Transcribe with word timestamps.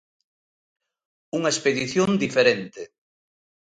Unha 1.37 1.49
expedición 1.53 2.09
diferente. 2.23 2.81